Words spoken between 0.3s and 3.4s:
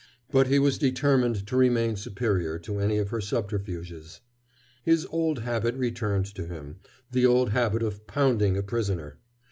But he was determined to remain superior to any of her